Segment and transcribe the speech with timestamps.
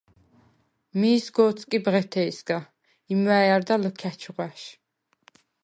[0.99, 2.59] მიი სგო̄თსკი ბღეთეჲსგა,
[3.11, 4.59] იმვა̈ჲ არდა ლჷქა̈ჩ ღვაშ.